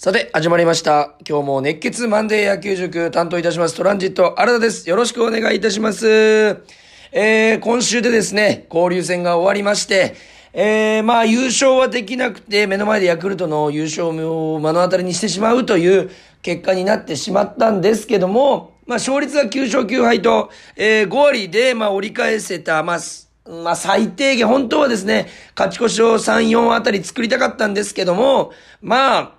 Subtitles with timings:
[0.00, 1.16] さて、始まりました。
[1.28, 4.88] 今日も熱血マンデー野球塾担当いたしますトランジット新田です。
[4.88, 6.06] よろしくお願いいたします。
[7.10, 10.14] えー、今週でですね、交流戦が終わりまして、
[10.52, 14.12] えー、まあ優勝はできなくて、目の前でヤクルトの優勝を
[14.60, 16.12] 目の当たりにしてしまうという
[16.42, 22.98] 結果になってしまったんですけども、まあ勝率が9勝9敗と、えー、5割で、まあ折り返せた、まあ、
[23.50, 25.26] まあ最低限、本当はですね、
[25.56, 29.37] 勝ち越しを3、4あたり作りたかったんですけども、まあ、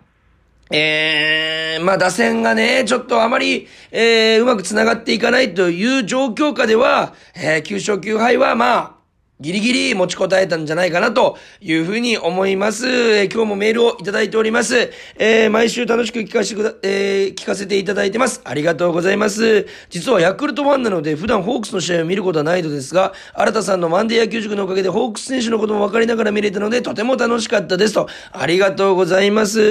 [0.71, 8.98] えー、まあ打線がね、ちょっとあまり、えー、うまく繋がっていかないという状況下では、えー、9勝9敗はまあ、
[9.41, 12.85] ギリギリ持ちこたえたんじゃないかなというふうに思います。
[12.89, 14.91] えー今日もメールをいただいております。
[15.17, 18.41] えー毎週楽しく聞かせてくだ、えー聞かせていただいてます。
[18.44, 19.66] ありがとうございます。
[19.89, 28.09] 実はヤクルトファンなので普段ホークスの試合を見ることはないのですが、新田さんのマンデー野球塾のおかげでホークス選手のことも分かりながら見れたのでとても楽しかったですと。
[28.33, 29.61] ありがとうございます。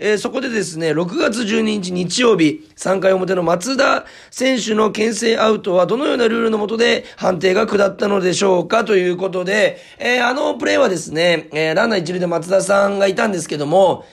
[0.00, 14.04] えーそこでですね、6月12日日曜日、3回表の松田選手の牽制アウトはどのようなルールの下で判定が下ったのでしょうかということで、えーあのプレーはですね、えーランナー一塁で松田さんがいたんですけども、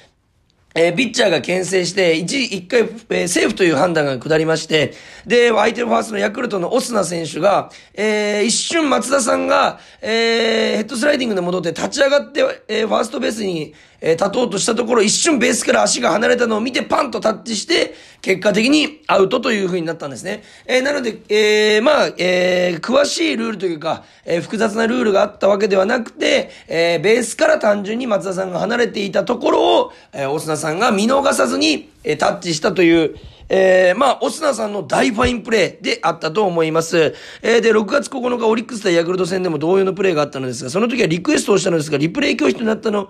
[0.76, 4.94] えーピッチャーが牽制して、一、一回、えーセーフという判断が下りまして、
[5.26, 20.44] で、相手のファーストのヤクルトのオスナ選手が、えー一瞬松田さんが、えーヘッドスライディングで戻って立ち上がって、えーファーストベースに、えー立とうとしたところ、一瞬ベースから足が離れたのを見てパンとタッチして、結果的にアウトという風になったんですね。
[20.66, 33.16] えーなので、えーまあ、え詳しいルールというか、え複雑なルールがあったわけではなくて、えベースから単純に松田さんが離れていたところを、えーオスナさんが見逃さずに、えタッチしたという、
[33.50, 37.16] えーまあ、オスナさんの大ファインプレーであったと思います。
[37.42, 43.10] えーで、6月9日オリックス対ヤクルト戦でも同様のプレーがあったのですが、その時はリクエストをしたのですが、リプレイ拒否となったの、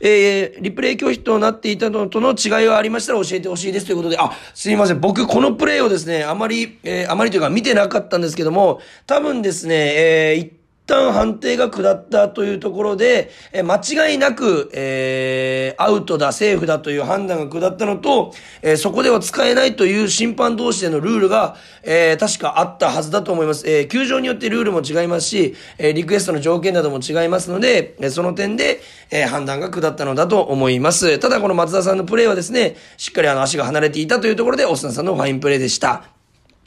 [0.00, 5.00] えーリプレイ拒否となっていたのとの違いがありましたら教えてほしいですということで、あ、すいません。
[5.00, 10.57] 僕、このプレーをですね、あまり、えーあまりというか見てなかったんですけども、多分ですね、えー
[10.88, 18.32] 旦判定が下ったというところで、え間違いなく、えーアウトだ、セーフだという判断が下ったのと、
[18.62, 23.68] えーそこでは使えないという審判同士でのルールが、えー確かあったはずだと思います。
[23.68, 31.18] えー球場によってルールも違いますし、えーリクエストの条件なども違いますので、えその点で、えー判断が下ったのだと思います。
[31.18, 36.17] ただこの松田さんのプレーはですね、しっかりあの足が離れていたというところで、オスナさんのファインプレーでした。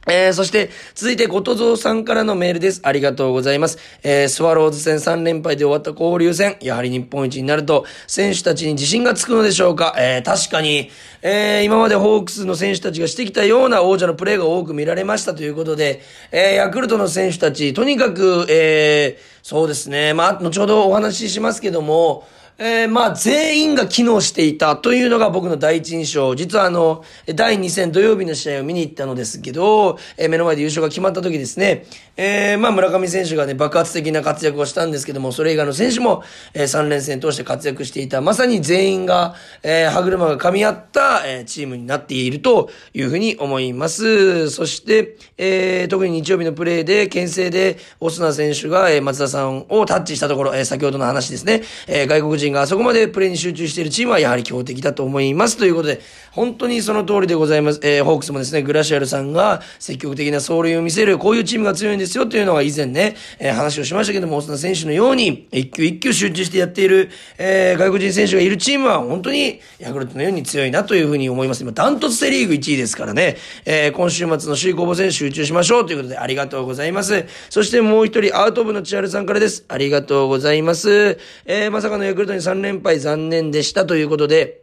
[0.08, 2.82] えー、そして、続いて、ごとぞうさんからのメールです。
[2.84, 3.78] ありがとうございます。
[4.02, 10.90] えー、スワローズ戦3連敗で終わった交流戦、やはり日本一になると、選手たちに自信がつくのでしょうかえー、確かに、
[11.22, 16.02] え、今までホークスの選手たちがしてきたような王者のプレーが多く見られましたということで、
[16.32, 22.28] え、ヤクルトの選手たち、とにかく、え、そうですね、まあ、後ほどお話ししますけども、
[22.64, 26.36] えー、まあ、全員が機能していたというのが僕の第一印象。
[26.36, 36.24] 実はあの、第2戦土曜日の試合を見に行ったのですけど、えー目の前で優勝が決まった時ですね、えー、まあ、村上選手がね、爆発的な活躍をしたんですけども、それ以外の選手も、
[36.54, 39.34] えー、3連戦通して活躍していた、まさに全員が、
[39.64, 44.52] えー、歯車が噛み合った、えー、チームになっているというふうに思います。
[44.52, 55.58] そして、えー、特に日曜日のプレーで、牽制で、オスナ選手が、えー、松田さんをタッチしたところ、えー、先ほどの話ですね、えー、外国人があそこまでプレーに集中しているチームはやはり強敵だと思います。
[55.58, 56.02] ということで、
[56.32, 57.80] 本当にその通りでございます。
[57.84, 71.64] えー、ホークスもですね、グラシアルさんが積極的な走塁を見せる、こういうチームが強いんですよというのが以前ね、えー話をしましたけども、オスナ選手のように、一球一球集中してやっている、えー外国人選手がいるチームは本当にヤクルトのように強いなというふうに思います。
[71.64, 77.26] 今、ダントツセリーグ1位ですからね、えー今週末の首位攻防戦集中しましょうということでありがとうございます。
[77.50, 79.66] そしてもう一人、アウト部の千春さんからです。
[79.68, 81.18] ありがとうございます。
[81.46, 84.61] えーまさかのヤクルトに3連敗残念でしたということで、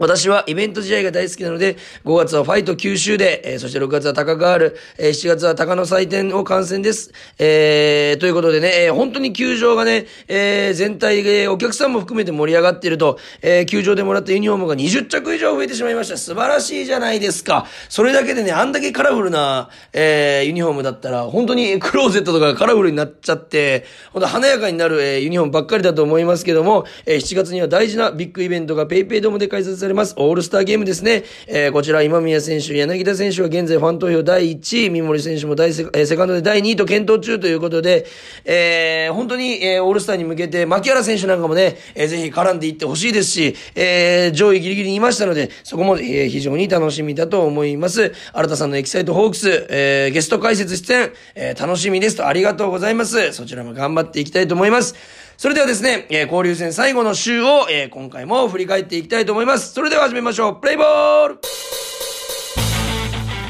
[0.00, 7.12] 私はイベント試合が大好きなので、5月はファイト九州で、えーそして6月は高ガール、えー7月は高野祭典を観戦です。
[7.38, 16.16] えーということでね、えー本当に球場がね、えー全体でお客さんも含めて盛り上がっていると、えー球場でもらったユニフォームが20着以上増えてしまいました。
[16.16, 17.66] 素晴らしいじゃないですか。
[17.90, 23.84] それだけでね、あんだけカラフルな、えーユニフォームだったら、本当にクローゼットとかカラフルになっちゃって、
[24.14, 30.14] 本当華やかになる、えーユニフォームばっかりだと思いますけども、えー7月には大事なビッグイベントが PayPayドームで開催されます。
[30.16, 31.24] オールスターゲームですね。
[31.46, 38.06] えーこちら、今宮選手、柳田選手は現在ファン投票第1位、三森選手も第セ,、えーセカンドで第2位と健闘中ということで、
[38.44, 48.12] えー本当に、えーオールスターに向けて、牧原選手なんかもね、えーぜひ絡んでいってほしいですし、えー上位ギリギリにいましたので、そこも、えー非常に楽しみだと思います。
[48.32, 53.32] 新田さんのエキサイトホークス、えーゲスト解説出演、えー楽しみですと、ありがとうございます。
[53.32, 54.94] そちらも頑張っていきたいと思います。
[55.40, 59.72] それではですね、えー、交流戦最後の週を、えー、今回も振り返っていきたいと思います。
[59.72, 60.60] それでは始めましょう。
[60.60, 61.38] プレイボール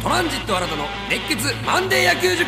[0.00, 2.46] トランジット新たの熱血マンデー野球塾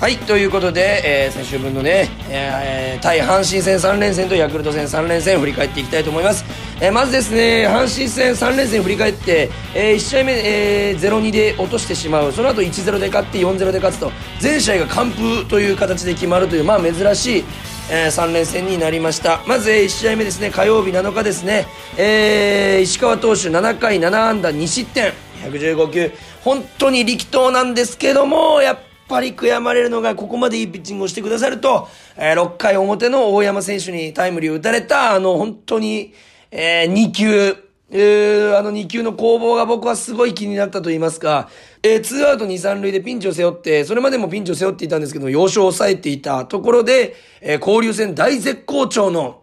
[0.00, 6.42] はい、ということで、えー、先週分のね、えー、対阪神戦3連戦とヤクルト戦3連戦振り返っていきたいと思います。
[6.84, 17.44] えー、まずですね、阪神戦3連戦振り返って、えー、1試合目、えー、0-2で落としてしまう、その後1-0で勝って4-0で勝つと、全試合が完封という形で決まるという、まあ珍しい、
[17.90, 19.40] えー、3連戦になりました。
[19.46, 21.66] まず、えー、1試合目ですね、火曜日7日ですね、
[21.96, 28.78] えー、石川投手7回7安打2失点、115球、本当に力投なんですけども、やっ
[29.08, 31.88] ぱり悔やまれるのが、ここまでいいピッチングをしてくださると、
[32.18, 36.12] えー、6回表の大山選手にタイムリーを打たれた、あの、本当に、
[36.56, 37.56] えー、2級、
[37.90, 41.50] えー、あの2球の攻防が僕はすごい気になったと言いますか、
[41.82, 49.42] えー、2アウト2、3塁でピンチを背負って、それまでもピンチを背負っていたんですけども、要所を抑えていたところで、えー、交流戦大絶好調の、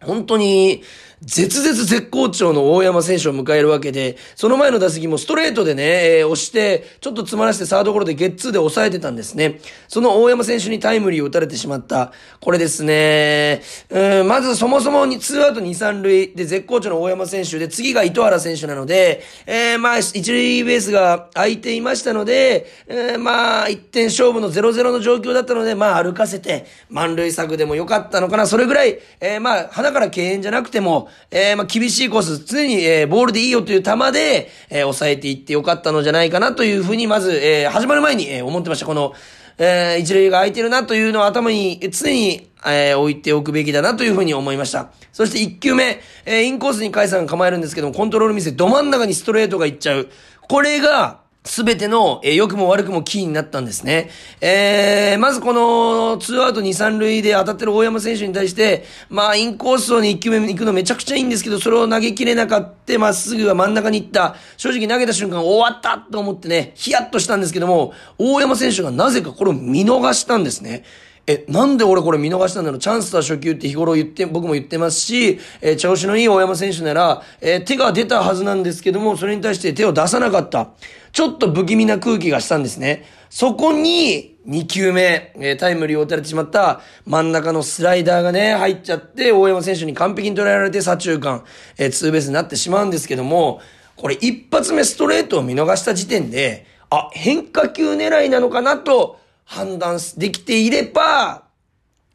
[0.00, 0.82] 本当に、
[1.22, 9.60] 絶絶絶好調の大山選手を迎えるわけで、その前の打席もストレートでね、えー、押して、ちょっと詰まらせてサードゴロでゲッツーで抑えてたんですね。
[9.88, 12.12] その大山選手にタイムリーを打たれてしまった。
[12.40, 28.46] これですね、うん、まずそもそもに2アウト2、3塁で絶好調の大山選手で、次が糸原選手なので、えー、まあ、一塁ベースが空いていましたので、えー、まあ、1点勝負の0-0の状況だったので、まあ、歩かせて、満塁策でもよかったのかな。
[28.46, 38.86] それぐらい、えー、まあ、鼻から敬遠じゃなくても、えー、まあ、厳しいコース、常に、えー、ボールでいいよという球で、えー、抑えていってよかったのじゃないかなというふうに、まず、えー、始まる前に、えー、思ってました。
[38.86, 39.12] この、
[39.58, 44.90] えー、一塁が空いてるなというのを頭に常に、えー、置いておくべきだなというふうに思いました。
[45.12, 50.08] そして一球目、えー、インコースに甲斐さんが構えるんですけども、コントロール見せ、ど真ん中にストレートがいっちゃう。
[50.48, 54.10] これが、すべての、えー、良くも悪くもキーになったんですね。
[54.40, 64.36] えー、まずこの、ツーアウト2、3塁で当たってる大山選手に対して、まあ、インコースを1球目に行くのめちゃくちゃいいんですけど、それを投げきれなかった、まっすぐが真ん中に行った。
[64.56, 70.84] 正直投げた瞬間終わったと思ってね、ヒヤッとしたんですけども、大山選手がなぜかこれを見逃したんですね。
[71.28, 80.70] え、なんで俺これ見逃したんだろうチャンスは初球って日頃言って、僕も言ってますし、えー、調子のいい大山選手なら、えー、手が出たはずなんですけども、それに対して手を出さなかった。
[81.12, 83.04] ちょっと不気味な空気がしたんですね。
[83.30, 91.44] そこに、2球目、えー、タイムリーを打たれてしまった真ん中のスライダーがね、入っちゃって、大山選手に完璧に捉えられて左中間、
[91.76, 93.60] えー、ツーベースになってしまうんですけども、
[93.96, 101.47] これ一発目ストレートを見逃した時点で、あ、変化球狙いなのかなと、判断できていれば、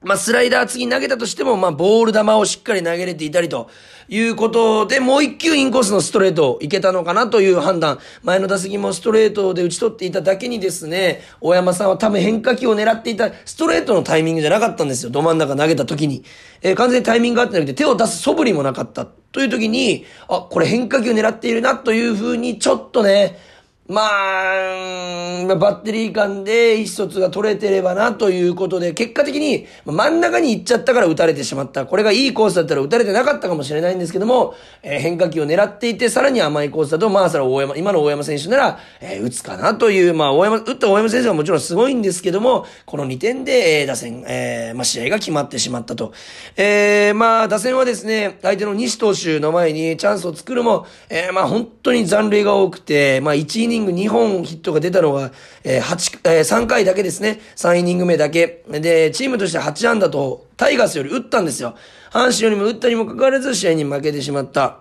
[0.03, 3.69] まあ、スライダー次投げたとしても、まあ、ボール球をしっかり投げれていたりと
[4.09, 7.99] いうことで、もう一球インコースのストレートいけたのかなという判断。
[8.21, 15.09] 前の打席もストレートで打ち取っていただけにですね、大山さんは多分変化球を狙っていた、ストレートのタイミングじゃなかったんですよ。
[15.09, 16.23] ど真ん中投げた時に。
[16.61, 19.05] えー、完全にタイミングがあってなくて手を出す素振りもなかった。
[19.05, 23.39] という時に、あ、これ変化球狙っているなというふうに、ちょっとね、
[23.85, 31.85] まあ、バッテリー間で意思疎通が取れてればなということで、結果的に真ん中に行っちゃったから打たれてしまった。
[31.85, 46.13] これがいいコースだったら打たれてなかったかもしれないんですけども、えー、変化球を狙っていて、さらに甘いコースだと、まあ、それ大山、今の大山選手なら、えー、打つかなという、まあ、大山、打った大山選手はもちろんすごいんですけども、この2点で、えー、打線、えー、まあ、試合が決まってしまったと。
[46.55, 55.31] えー、まあ、打線はですね、相手の西投手の前にチャンスを作るも、えー、まあ、本当に残塁が多くて、まあ、1イニング2本ヒットが出たのが、
[55.63, 57.39] えー、8、えー、3回だけですね。
[57.55, 58.63] 3イニング目だけ。
[58.69, 61.75] で、チームとして8安打と、タイガースより打ったんですよ。
[62.11, 64.79] 阪神よりも打ったにもかかわらず試合に負けてしまった。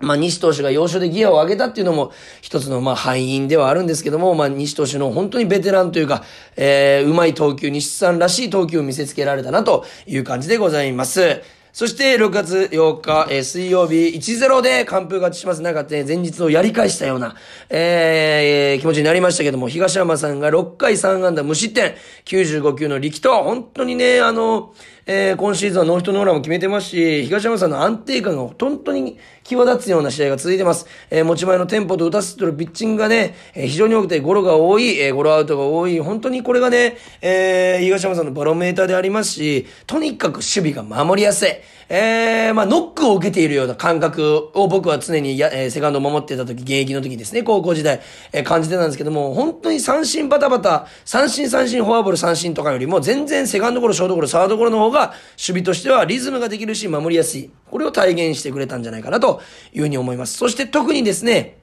[0.00, 6.24] まあ、西投手が要所でギアを上げたっていうのも、一つの、まあ、敗因ではあるんですけども、まあ、西投手の本当にベテランというか、
[6.56, 11.42] えー、うまい投球、西さんらしい投球を見せつけられたなという感じでございます。
[11.72, 15.62] そして、6月8日、えー、水曜日1-0で完封勝ちします。
[15.62, 17.34] なんかね、前日をやり返したような、
[17.70, 21.94] えー、気持ちになりましたけども、東山さんが6回3安打無失点、
[22.26, 24.74] 95球の力投、本当にね、あの、
[25.04, 30.86] えー、今シーズンはノーヒットノーランも決めてますし、東山さんの安定感が本当に際立つような試合が続いてます。
[31.10, 41.48] えー、持ち前のテンポと打たせてるピッチングがね、えー、非常に多くてゴロが多い、えー、ゴロアウトが多い、本当にこれがね、えー、東山さんのバロメーターでありますし、とにかく守備が守りやすい。
[41.88, 48.00] えー、まあ、ノックを受けているような感覚を僕は常にや、えー、セカンドを守ってた時、現役の時ですね、高校時代、
[48.32, 57.50] えー、感じてたんですけども、本当に三振バタバタ、三振三振、フォアボール三振とかよりも、全然セカンドゴロ、ショートゴロ、サードゴロの方が、守備としてはリズムができるし、守りやすい。
[57.70, 59.40] これを体現してくれたんじゃないかなと
[59.72, 60.36] いうふうに思います。
[60.36, 61.58] そして特にですね、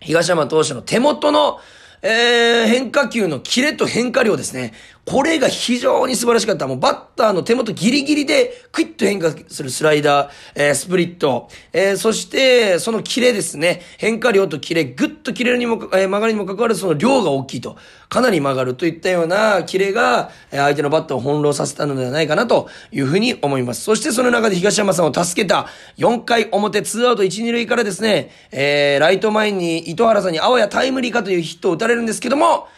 [0.00, 1.58] 東山投手の手元の、
[2.02, 4.72] えー、変化球のキレと変化量ですね。
[5.08, 6.66] これが非常に素晴らしかった。
[6.66, 13.80] もうバッターの手元ギリギリでクイッと変化するスライダー、えー、スプリット、えー、そしてそのキレですね。
[13.96, 17.78] 変化量とキレ、ぐっと切れるにも、えー、曲がるにもかかわらずその量が大きいと。
[18.10, 23.84] かなり曲がるといったようなキレが、え、相手のバッターを翻弄させたのではないかなというふうに思います。
[23.84, 32.68] そしてその中で東山さんを助けた4回表2アウト1、2塁からですね、えー、ライト前に糸原さんにあわやタイムリーかというヒットを打たれるんですけども、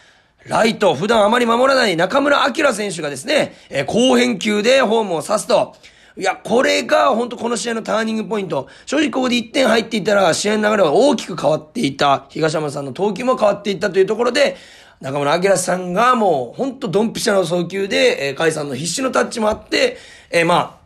[0.45, 5.75] ライト、普段あまり守らない中村明選手がですね、えー、後編球でホームを刺すと。
[6.17, 8.67] いや、これが本当この試合のターニングポイント。
[8.85, 12.25] 正直ここで1点入っていたら試合の流れは大きく変わっていた。
[12.29, 14.57] 東山さんの投球も変わっていったというところで、
[14.99, 19.97] 中村明さんがもう本当ドンピシャの送球で、えー、甲斐さんの必死のタッチもあって、
[20.31, 20.81] えー、まあ、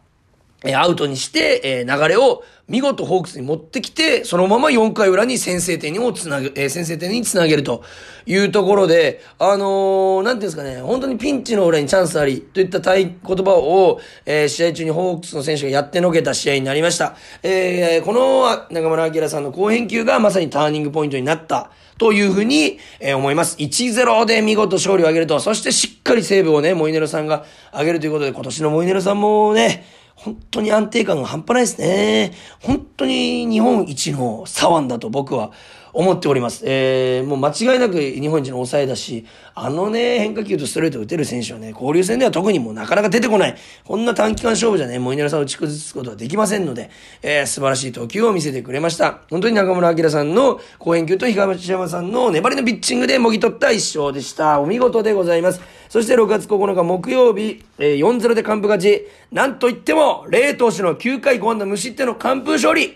[0.66, 7.84] えアウトにして、え流れを見事ホークスに持ってきて、そのまま4回裏に先制点をつなげ、え先制点につなげると
[8.26, 17.16] いうところで、あのー、なんていうんですかね、本当にピンチの裏にチャンスありといった言葉を、えー、試合中にホークスの選手がやってのけた試合になりました。
[17.44, 21.70] えー、この中村明さんの後編球がまさにターニングポイントになった。
[21.98, 23.56] というふうに、えー、思います。
[23.58, 32.32] 1-0で見事勝利を挙げると、そしてしっかりセーブをね、モイネロさんが挙げるということで、今年のモイネロさんもね、本当に安定感が半端ないですね。
[32.60, 35.52] 本当に日本一の左腕だと僕は
[35.96, 36.64] 思っております。
[36.66, 43.56] えー、もう間違いなく日本一の抑えだし、あのね、変化球とストレート打てる選手はね、交流戦では特にもうなかなか出てこない。
[43.86, 46.90] こんな短期間勝負じゃね、モイネラさんを打ち崩すことはできませんので、
[47.22, 49.20] えー、素晴らしい投球を見せてくれました。
[49.30, 54.60] 本当に中村明さんの後編球と東山さんの粘りのピッチングでもぎ取った一勝でした。
[54.60, 55.62] お見事でございます。
[55.90, 59.08] そして6月9日木曜日、えー、4-0で完封勝ち。
[59.32, 62.94] なんといっても、冷投手の9回5安打無失点の完封勝利。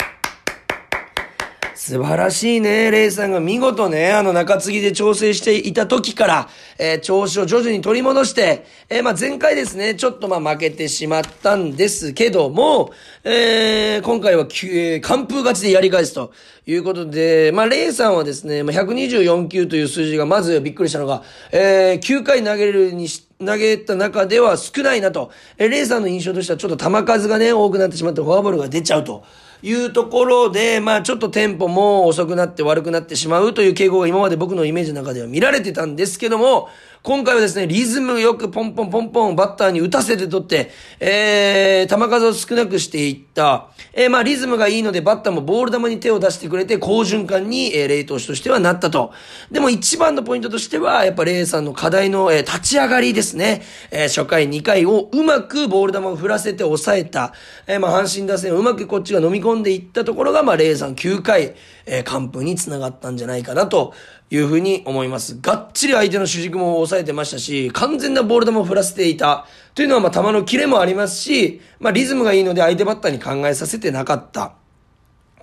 [1.82, 2.92] 素晴らしいね。
[2.92, 12.92] レイさんが見事ね、あの中継ぎで調整していた時から、えー、調子を徐々に取り戻して、えー、まあ前回ですね、ちょっとまあ負けてしまったんですけども、
[13.24, 16.34] えー、今回は、えー、完封勝ちでやり返すと
[16.66, 25.32] いうことで、まあレイさんはですね、まあ、124球という数字がまずびっくりしたのが、えー、9回投げるにし、投げた中では少ないなと。
[25.58, 29.24] えレイさんの印象としてはちょっと球数がね、多くなってしまってフォアボールが出ちゃうと。
[29.62, 36.70] いうところで、まあちょっとテンポも遅くなって悪くなってしまうという傾向が今まで僕のイメージの中では見られてたんですけども、
[37.02, 43.70] 今回はですね、リズムよくポンポンポンポンバッターに打たせて取って、えー、球数を少なくしていった。
[43.94, 49.14] えー、まあリズムがいいのでバッターもボール球に手を出してくれて、好循環に、えー、レイ投手としてはなったと。
[49.50, 53.62] でも一番のポイントとしては、やっぱレイさんの課題の、えー、立ち上がりですね。
[53.92, 57.32] えー、初回2回をうまくボール球を振らせて抑えた。
[57.66, 63.94] えー、まあ阪神打線をうまくこっちが飲み込んでいったところが、まあレイさん9回、えー、完封につながったんじゃないかなと
[64.32, 65.40] いうふうに思います。
[65.42, 69.48] がっちり相手の主軸も抑えてましたし、完全なボール球を振らせていた。
[69.74, 74.54] というのは、まあ、球のキレもありますし、まあ、リズムがいいので相手バッターに考えさせてなかった。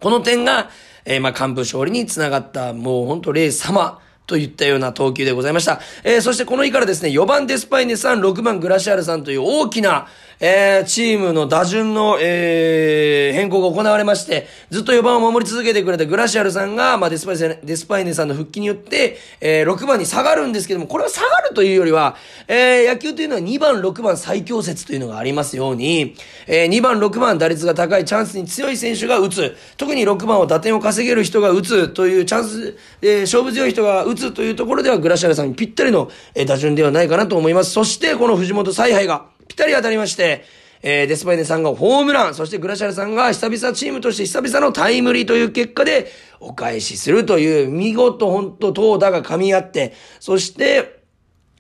[0.00, 0.70] この点が、
[1.04, 5.80] えー、まあ、完封勝利につながった、もう本当レー様といったような投球でございました。
[6.04, 10.08] えー、そしてこの日からですね、4番デスパイネさん、6番グラシアルさんという大きな、
[10.40, 22.16] えー、チームの打順の、えー、変更が行われまして、ずっと4番を守り続けてくれたグラシアルさんが、まあ、デスパイネ、デスパイネさんの復帰によって、えー、6番に下がるんですけども、これは下がるというよりは、
[22.48, 26.16] えー、野球というのは2番、6番最強説というのがありますように、
[26.46, 37.70] えー、2番、6番打率が高いチャンスに強い選手が打つ、特に6番を打点を稼げる人が打つというチャンス、えー、勝負強い人が打つというところでは、グラシアルさんにぴったりの、えー、打順ではないかなと思います。
[37.70, 40.44] そして、この藤本采配が、ぴったり当たりまして、
[40.82, 50.95] えー、デスパイネさんがホームラン、そしてグラシャルさんが久々チームとして久々のタイムリーという結果でお返しするという、見事本当投打が噛み合って、そして、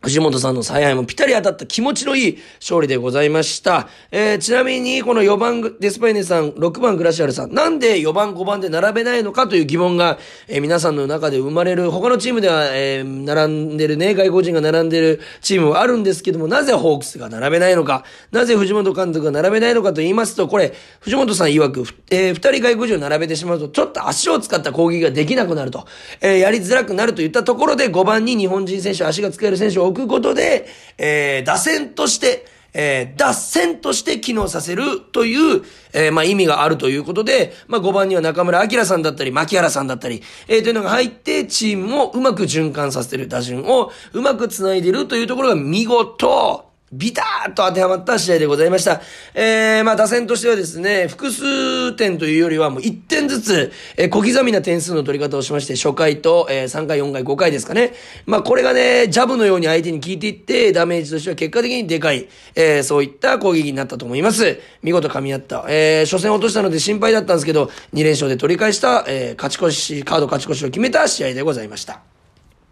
[0.06, 3.88] 藤本さんの采配もぴったり当たった気持ちのいい勝利でございました。
[4.12, 21.82] えー、ちなみに、この4番デスパイネさん、6番グラシアルさん、なんで4番5番で並べないのかという疑問が、えー、皆さんの中で生まれる、他のチームでは、えー、並んでるね、外国人が並んでるチームはあるんですけども、なぜホークスが並べないのか、なぜ藤本監督が並べないのかと言いますと、これ、藤本さん曰く、
[22.12, 25.84] えー、2人外国人を並べてしまうと、ちょっと足を使った攻撃ができなくなると、
[26.20, 30.66] えー、やりづらくなるといったところで、5番に日本人選手、足が使える選手を置くことで、
[30.98, 32.46] えー、打線として、
[32.78, 35.62] えー、脱線として機能させるという、
[35.94, 49.00] えー、まあ意味があるということで、まあ5番には中村明さんだったり、牧原さんだったり、えー、というのが入って、チームをうまく循環させてる、打順をうまく繋いでるというところが見事、ビターッと当てはまった試合でございました。
[49.34, 57.92] えー、まあ打線としてはですね、複数点というよりはもう1点ずつ、えー、小刻みな点数の取り方をしまして、初回と、えー、3回、4回、5回ですかね。
[58.24, 64.60] まあこれがね、ジャブのように相手に効いていって、ダメージとしては結果的にでかい、えー、そういった攻撃になったと思います。
[64.82, 65.64] 見事噛み合った。
[65.68, 72.00] えー、初戦落としたので心配だったんですけど、2連勝で取り返した、えー、勝ち越し、カード勝ち越しを決めた試合でございました。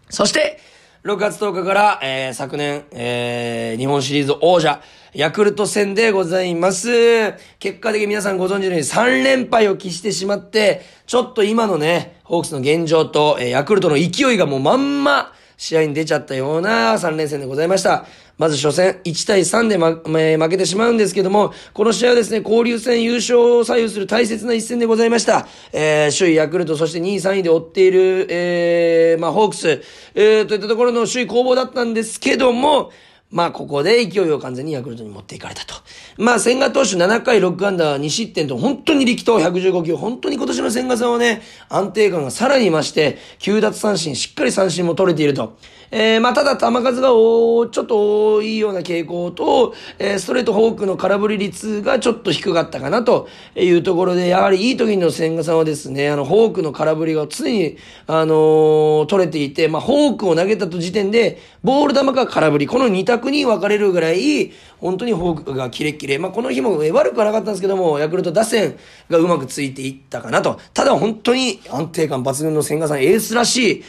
[0.09, 0.61] そして、
[1.05, 4.81] 6月10日から、えー、昨年、えー、日本シリーズ王者、
[5.13, 7.35] ヤクルト戦でございます。
[7.59, 18.05] 結果的に皆さんご存知のように3連敗を喫してしまって、ちょっと今のね、ホークスの現状と、えー、ヤクルトの勢いがもうまんま、試合に出ちゃったような3連戦でございました。
[18.37, 25.47] まず初戦、1対3で、ま、負けてしまうんですけども、この試合はですね、交流戦優勝を左右する大切な一戦でございました。
[25.71, 29.81] えー、首位ヤクルト、そして2位3位で追っている、えー、まあ、ホークス、
[30.13, 32.91] えー、といったところの首位攻防だったんですけども、
[33.31, 35.73] まあ、ここで勢いを完全にヤクルトに持っていかれたと。
[36.17, 45.57] まあ、千賀投手7回6安打2失点と、本当に力投115球、本当に今年の千賀さんはね、安定感がさらに増して、9奪三振、しっかり三振も取れていると。
[45.91, 57.77] えー、まあ、ただ球数がちょっと多いような傾向と、えー、ストレートフォークの空振り率がちょっと低かったかなというところで、やはりいい時の千賀さんはですね、あの、フォークの空振りが常に、
[58.07, 66.17] あのー、取れていて、まあ、フォークを投げたと時点で、ボール球か空振り、この2択に分かれるぐらい、本当にフォークがキレッキレ。
[66.17, 68.77] まあ、この日も悪くはなかったんですけども、ヤクルト打線
[69.09, 70.59] がうまくついていったかなと。
[70.73, 73.83] ただ本当に安定感抜群の千賀さん、エースらしい、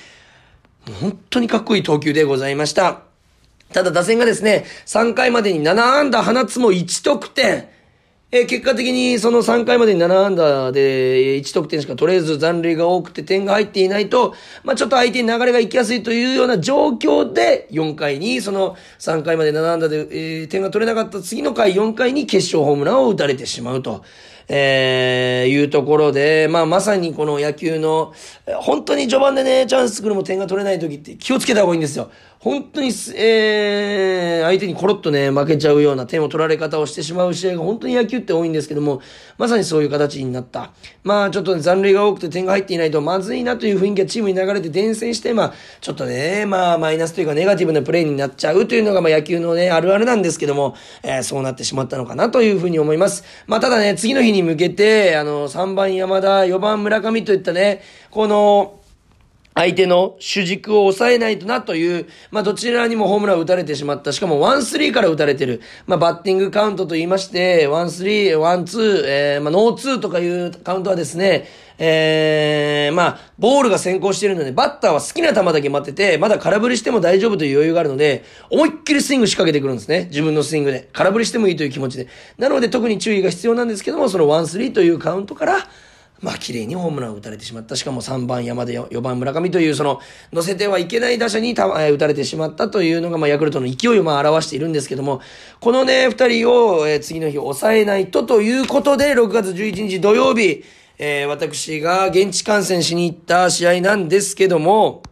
[1.01, 3.03] 本当にかっこいい投球でございました。
[3.73, 7.69] ただ打線がですね、3回までに7安打放つも1得点。
[8.33, 24.05] え、結果的にその3回までに7安打で1得点しか取れず残塁が多くて点が入っていないと、まあちょっと相手に流れが行きやすいというような状況で4回にその3回まで7安打で、えー、点が取れなかった次の回4回に決勝ホームランを打たれてしまうと。
[24.49, 28.13] えー、いうところで、まあ、まさにこの野球の、
[28.61, 32.11] 本当に序盤でね、チャンス作るも点が取れない時って気をつけた方がいいんですよ。
[32.39, 39.01] 本当に、えー、相手にコロッとね、負けちゃうような点を取られ方をしてしまう試合が本当に野球って多いんですけども、
[39.39, 40.71] まさにそういう形になった。
[41.03, 53.25] まあ、ちょっと、ね、残塁が多くて点が入っていないとまずいなという雰囲気がチームに流れて伝染して、まあ、ちょっとね、まあ、マイナスというかネガティブなプレーになっちゃうというのが、まあ、野球のね、あるあるなんですけども、えー、そうなってしまったのかなというふうに思います。
[53.47, 58.81] まあ、ただね、次の日に向けて、あの、3番山田、4番村上といったね、この、
[59.57, 64.13] 相手の主軸を抑えないとなという、まあ、どちらにもホームランを打たれてしまった。
[64.13, 65.63] しかも、ワンスリーから打たれてる。
[65.87, 71.47] まあ、バッティングカウントと言いまして、ワンスリー、ワンツー、えー、まあ、ノーツーとかいうカウントはですね、
[71.79, 80.09] えー、まあ、ボールが先行しているので、バッターは好きな球だけ待ってて、まだ空振りしても大丈夫という余裕があるので、思いっきりスイング仕掛けてくるんですね。
[80.11, 80.91] 自分のスイングで。
[80.93, 82.09] 空振りしてもいいという気持ちで。
[82.37, 85.67] なので、特に注意が必要なんですけども、そのワンスリーというカウントから、
[86.23, 87.77] まあ、綺麗にホームランを打たれてしまった。
[87.77, 90.01] しかも3番山で4番村上という、その、
[90.33, 95.21] 乗せてはいけない打者にた、え、打たれてしまったというのが、まあ、ヤクルトの勢いをまあ表しているんですけども、
[95.61, 100.65] このね、二人を、え、次の日抑えないとということで、6月11日土曜日、
[100.99, 105.03] えー、私が現地観戦しに行った試合なんですけども、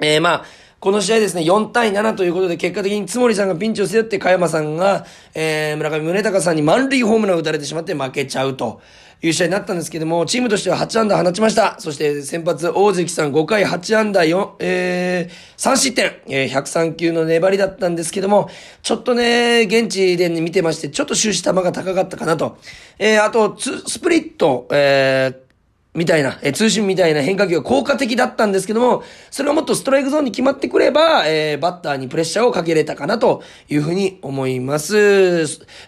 [0.00, 0.44] えー、まあ、
[0.80, 8.80] この試合ですね、4対7ということで、結果的に津森さんがピンチを背負って、加山さんが、えー、村上宗隆さんに満塁ホームランを打たれてしまって負けちゃうと。
[9.22, 11.76] いう試合になったんですけども、チームとしては8安打放ちました。
[11.78, 18.48] そして先発大関さん5回8安打4、えー、3失点、えー、103球の粘りだったんですけども、
[18.82, 22.56] ちょっとね、現地で見てまして、ちょっと終始球が高かったかなと。
[22.98, 25.49] えー、あと、スプリット、えー、
[25.92, 34.96] みたいな、え通信みたいな変化球が効果的だったんですけども、それがもっとストライクゾーンに決まってくれば、えー、バッターにプレッシャーをかけれたかなというふうに思います。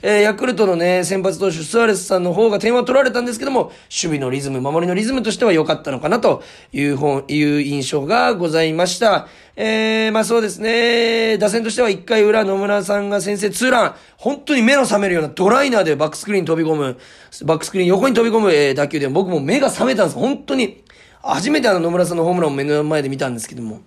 [0.02, 9.28] えー、ヤクルトのね、先発投手、スアレスさんの方が点は取られたんですけども、守備のリズム、守りのリズムとしては良かったのかなという本、いう印象がございました。
[9.54, 11.36] えー、まあそうですね。
[11.38, 13.94] 打線としては1回裏野村さんが先制ツーラン。
[14.16, 16.98] 本当に目の覚めるようなドライナーでバックスクリーン飛び込む、
[17.44, 20.18] バックスクリーン横に飛び込む、えー、打球で僕も目が覚めたんです。
[20.18, 20.82] 本当に。
[21.22, 23.82] 初めてあの野村さんのホームランを目の前で見たんですけども。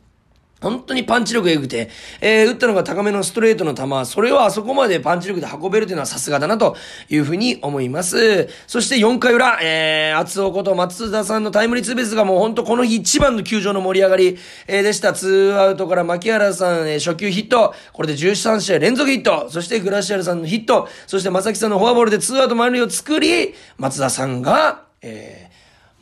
[0.65, 6.75] 本当にパンチ力が良くて、えー、打ったのが高めのストレートの球、それをあそこまでパンチ力で運べるというのはさすがだなと
[7.07, 8.49] いうふうに思います。
[8.65, 15.13] そして4回裏、えー、厚尾こと松田さんのタイムリーツーベースがもう本当この日一番の球場の盛り上がり、えー、でした。
[15.13, 25.44] ツーアウトから牧原さん、えー、初球ヒット、これで13試合連続ヒット、そしてグラシアルさんのヒット、そして正木さんのフォアボールでツーアウト満塁を作り、松田さんが、えー、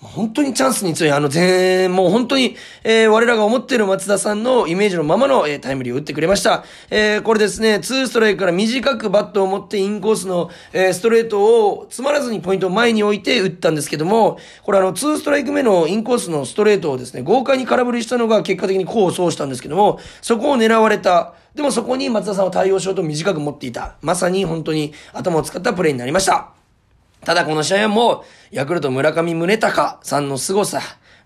[0.04, 6.66] 本当にチャンスに強い、あの全、もう本当に、えー、我らが思っている松田さんのイメージのままの、えー、タイムリーを打ってくれました。
[6.90, 21.34] えー、これですね、ツーストライクから短くバットを持ってインコースの、えー、ストレートを詰まらずにポイントを前に置いて打ったんですけども、これあの、ツーストライク目のインコースのストレートをですね、豪快に空振りしたのが結果的に功を奏したんですけども、そこを狙われた。
[21.56, 23.96] でもそこに松田さんは対応しようと短く持っていた。
[24.02, 26.63] まさに本当に頭を使ったプレーになりました。
[27.26, 28.14] ただこの試合はも
[28.52, 30.82] う、ヤクルト村上宗隆さんの凄さ、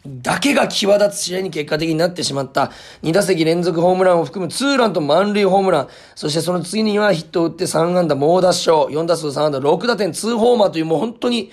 [0.06, 2.72] だけが際立つ試合に結果的になってしまった。
[3.04, 5.88] 2打席連続ホームランを含むツーランと満塁ホームラン。
[6.16, 8.86] そしてその次にはヒットを打って3安打猛打賞。
[8.86, 11.52] 4打数3安打6打点2ホーマーというもう本当に、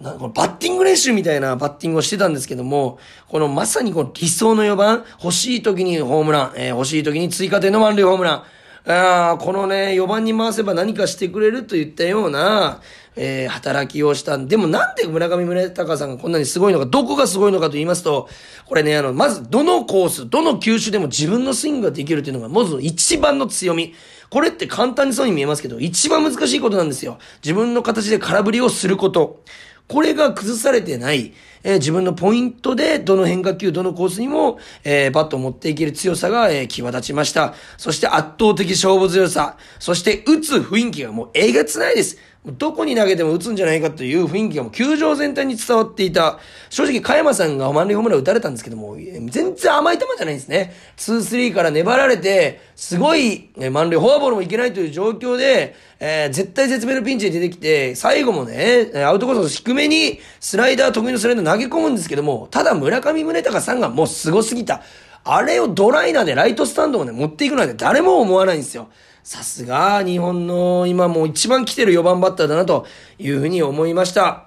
[0.00, 8.42] なこバッティング練習みたいなバッティングをしてたんですけども、このまさにこの理想の4番、欲しい時にホームラン、えー、欲しい時に追加点の満塁ホームラン。
[8.86, 12.80] ああこのね、4番に回せば何かしてくれるといったような、
[13.14, 18.28] えー、働きをしたんでもなんで村上宗隆さんがこんなにすごいのか、どこがすごいのかと言いますと、
[18.64, 23.94] これね、あの、まず、どのコース、どの球種でも自分のスイングができるっていうのが、まず一番の強み。
[24.30, 27.18] これって簡単にそうに見えますけど、一番難しいことなんですよ。
[27.42, 29.42] 自分の形で空振りをすること。
[29.90, 31.32] これが崩されてない、
[31.64, 37.54] えー、自分のポイントで、どの変化球、どのコースにも、えー、バットを持っていける強さが、えー、際立ちました。
[37.76, 39.56] そして圧倒的勝負強さ。
[39.80, 42.18] そして、打つ雰囲気がもうえげつないです。
[42.46, 46.38] どこに投げても打つんじゃないかという雰囲気がもう球場全体に伝わっていた。
[46.70, 50.72] 正直、加山さんが満塁ホームラン打たれたんですけども、全然甘い球じゃないんですね。
[50.96, 64.80] 2-3から粘られて、すごい、満塁フォアボールもいけないという状況で、えー、絶対絶命のピンチで出てきて、最後もね、アウトコース低めにスライダー、得意のスライダー投げ込むんですけども、ただ村上宗隆さんがもう凄すぎた。
[65.24, 68.88] あれをドライナーでライトスタンドまで持っていくなんて誰も思わないんですよ。
[69.22, 72.86] さすが、日本の今もう一番来てる4番バッターだなと
[73.18, 74.46] いうふうに思いました。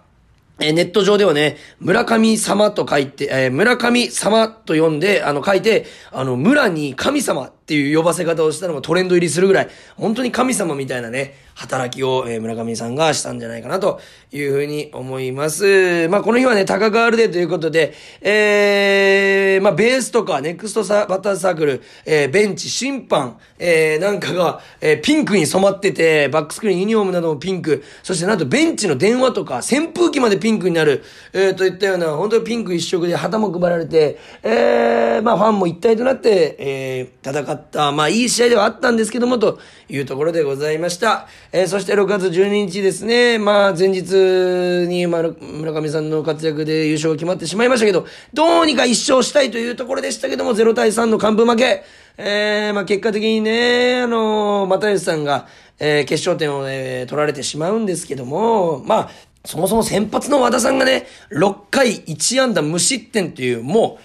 [0.60, 16.08] えネット上ではね、村神様と書いて、えー、村神様と読んで、あの、書いて、あの、村に神様っていう呼ばせ方をしたのがトレンド入りするぐらい、本当に神様みたいなね、働きを、えー、村上さんがしたんじゃないかなというふうに思います。
[16.10, 41.28] まあ、この日はね、高川ルデーということで、えー、まあ、ベースとか、ネクストサバターサークル、えー、ベンチ、審判、えー、なんかが、えー、ピンクに染まってて、バックスクリーン、ユニフォームなどもピンク、そしてなんとベンチの電話とか、扇風機までピンクになる、えー、といったような、本当にピンク一色で旗も配られて、えー、まあ、ファンも一体となって、えー、戦った、まあ、いい試合ではあったんですけども、というところでございました。
[41.52, 51.84] えー、そして6月12日ですね、まあ、前日に、まあ、村上さんの活躍で優勝が決まってしまいましたけど、どうにか一勝したいというところでしたけども、0対3の完封負け。
[52.18, 55.48] えー、まあ、結果的にね、あのー、又吉さんが、
[55.80, 59.10] えー、決勝点を、え、取られてしまうんですけども、まあ、
[59.46, 64.00] そもそも先発の和田さんがね、6回1安打無失点という、も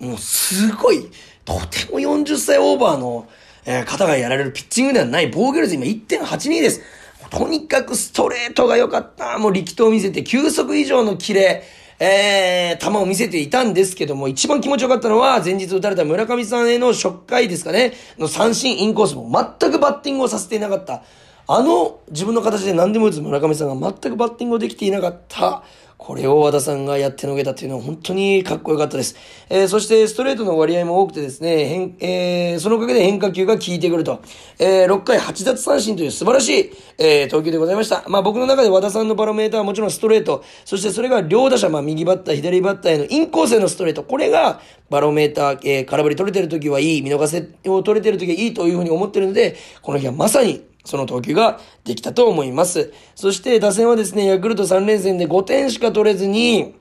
[0.00, 1.10] う、もうすごい、
[1.46, 3.26] とても40歳オーバーの、
[3.64, 5.30] えー、方がやられるピッチングではない。
[5.32, 6.82] 防御率今1.82です。
[7.30, 9.38] とにかくストレートが良かった。
[9.38, 11.62] もう力投を見せて、球速以上のキレ、
[11.98, 21.02] えー、球を見せていたんですけども、一番気持ちよかったのは、前日打たれた村上さんへの初回ですかね、の三振インコースも全くバッティングをさせていなかった。
[21.48, 25.62] あの自分の形で何でも打つ村上さんが全くバッティングをできていなかった。
[25.98, 29.16] これを和田さんがやってのけたっていうのは本当にかっこよかったです。
[29.48, 34.20] えー、そしてストレートの割合も多くてですね、変、えー、そのおかげで変化球が効いてくると。
[34.58, 38.04] えー、6回8奪三振という素晴らしい、え、投球でございました。
[38.08, 52.92] まあ僕の中で和田さんのバロメーターはもちろんストレート、そしてそれが両打者、まあ右バッター、左バッターへのインコースへのストレート、これがバロメーター、え、空振り取れてる時はいい、見逃せを取れてる時はいいというふうに思ってるので、この日はまさにその投球ができたと思います。
[53.14, 56.74] そして打線はですね、ヤクルト3連戦で5点しか取れずに、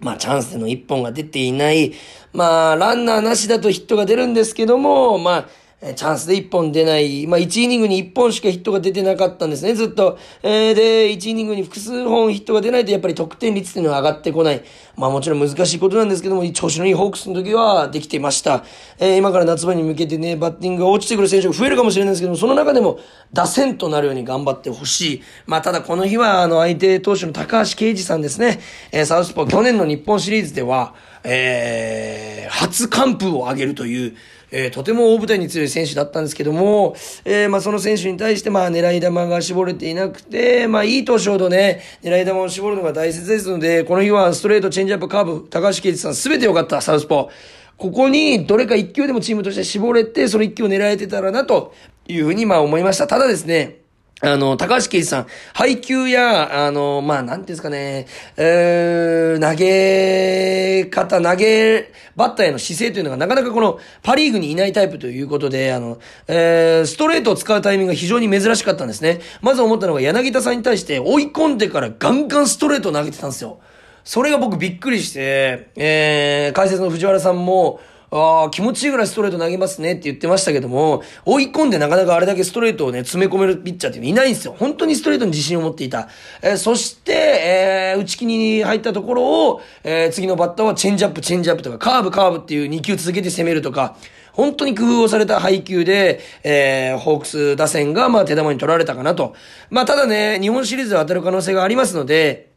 [0.00, 1.92] まあチャンスでの1本が出ていない。
[2.32, 5.48] まあランナーなしだとヒットが出るんですけども、まあ
[5.92, 7.26] チャンスで1本出ない。
[7.26, 10.18] まあ、1イニングに1本しかヒットが出てなかったんですね、ずっと。
[10.42, 14.62] えー、で、1イニングに複数本ヒットが出ないと、やっぱり得点率っていうのは上がってこない。
[14.96, 18.64] まあ、もちろん難しいことなんですけども、調子のいいホークスの時はできていました。
[18.98, 22.98] えー、今から夏場に向けてね、バッティングが落ちてくる選手が増えるかもしれないんですけども、その中でも、
[23.34, 25.22] 打線となるように頑張ってほしい。
[25.46, 28.60] まあ、ただこの日は、あの、相手投手の高橋啓二さんですね。
[28.90, 30.94] えー、サウスポー、去年の日本シリーズでは、
[31.24, 34.16] えー、初完封を挙げるという、
[34.56, 47.28] えー、とても大舞台に強い選手だったんですけども、えー、まあその選手に対して、まあ狙い球が絞れていなくて、まあいい年ほどね、狙い球を絞るのが大切ですので、この日はストレート、チェンジアップ、カーブ、高橋圭一さんすべて良かった、サウスポー。
[47.76, 51.74] ここにどれか1球でもチームとして絞れて、その1球を狙えてたらな、と
[52.06, 53.08] いうふうにまあ思いました。
[53.08, 53.83] ただですね、
[54.24, 58.06] あの、高橋圭司さん、配球や、あの、まあ、なんていうんですかね、
[58.36, 69.20] えー、投げ方、投げ、バッターへの姿勢というのがなかなかこの、パリーグにいないタイプということで、あの、えー、ストレートを使うタイミングが非常に珍しかったんですね。
[69.42, 73.58] まず思ったのが柳田さんに対して追い込んでからガンガンストレートを投げてたんですよ。
[74.04, 77.80] それが僕びっくりして、えー、解説の藤原さんも、
[78.16, 84.54] ああ、気持ちいいぐらいストレート投げますねって言ってましたけども、追い込んでなかなかあれだけストレートをね、詰め込めるピッチャーっていないんですよ。
[84.56, 86.08] 本当にストレートに自信を持っていた。
[86.40, 93.96] えー、そして、えー、内気に入ったところを、えー、次のバッターはチェンジアップ、チェンジアップとか、カーブ、カーブっていう2球続けて攻めるとか、
[94.32, 99.34] 本当に工夫をされた配球で、えー、ホークス打線が、まあ、手玉に取られたかなと。
[99.70, 102.53] まあ、ただね、日本シリーズは当たる可能性がありますので、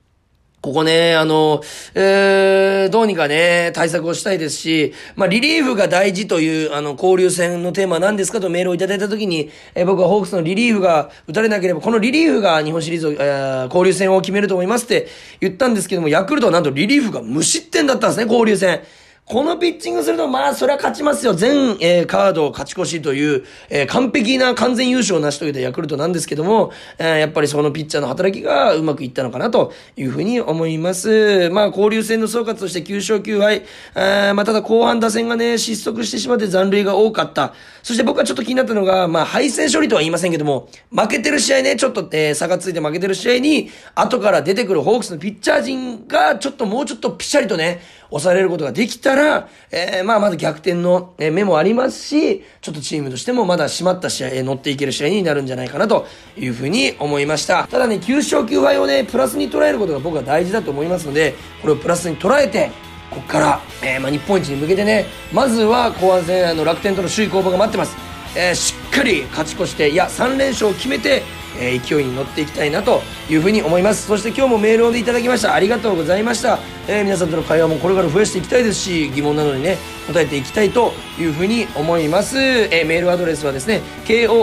[0.60, 1.62] ここね、あの、
[1.94, 15.08] えー、どうにかね、対策をしたいですし、まあ、リリーフが大事という、あの、交流戦のテーマなんですかとメールをいただいたときに、えー、僕はホークスのリリーフが打たれなければ、このリリーフが日本シリーズを、えー、交流戦を決めると思いますって
[15.40, 18.82] 言ったんですけども、ヤクルトはなんとリリーフが無失点だったんですね、交流戦。
[19.30, 21.34] このピッチングすると、まあ、それは勝ちますよ。
[21.34, 31.50] 全、えー、カードを勝ち越しという、えー、完璧な完全優勝を成し遂げたヤクルトなんですけども、えー、やっぱりそのピッチャーの働きがうまくいったのかなというふうに思います。
[31.50, 37.54] まあ、交流戦の総括として9勝9敗、えー、まあ、ただ後半打線がね、失速してしまって残塁が多かった。
[37.84, 57.68] そして僕はちょっと気になったのが、まあ、敗戦処理とは言いませんけども、負けてる試合ね、ちょっと、えー、差がついて負けてる試合に、後から出てくるホークスのピッチャー陣が、ちょっともうちょっとピシャリとね、抑えれることができたら、えー、まあまだ逆転の目もありますし、ちょっとチームとしてもまだ締まった試合、乗っていける試合になるんじゃないかなというふうに思いました。
[57.68, 62.72] ただね、9勝9敗をね、プラスに捉えることが僕は大事だと思いますので、これをプラスに捉えて、
[63.10, 67.96] ここから、えー、まあ日本一に向けてね、まずは後半戦、あの、楽天との首位攻防が待ってます。
[68.36, 71.24] えー、しっかり勝ち越して、いや、3連勝を決めて、
[71.60, 74.08] えー、勢いに乗っていきたいなというふうに思います。
[74.08, 75.54] そして今日もメールをいただきました。
[75.54, 84.38] ありがとうございました、えー、皆さんとの会話もこれから増やしていきたいですし疑問などにね答えていきたいというふうに思います、えー、メールアドレスはですね kor.rkbr.jp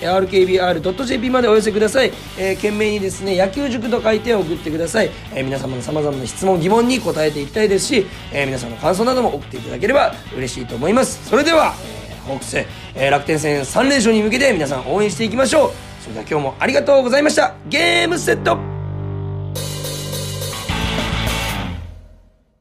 [0.00, 11.28] kor.rkbr.jp までお寄せください、えー、懸命にですね野球塾と書いて送ってください、えー、皆様の様々な質問疑問に答えていきたいですし、えー、皆さんの感想なども送っていただければ嬉しいと思います。
[11.28, 11.74] それでは
[12.10, 15.70] え、ホークス、えー、楽天戦3連勝に向けて皆さん応援していきましょう。
[16.02, 17.54] それでは今日もありがとうございました。
[17.68, 18.75] ゲームセット。